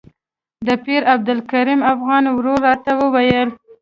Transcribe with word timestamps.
د 0.67 0.69
پیر 0.85 1.01
عبدالکریم 1.13 1.81
افغاني 1.93 2.29
ورور 2.33 2.59
راته 2.67 2.91
وویل. 3.01 3.49